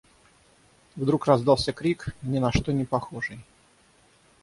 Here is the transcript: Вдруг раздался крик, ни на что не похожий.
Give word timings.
Вдруг 0.95 1.27
раздался 1.27 1.73
крик, 1.73 2.07
ни 2.23 2.39
на 2.39 2.51
что 2.51 2.73
не 2.73 2.85
похожий. 2.85 3.45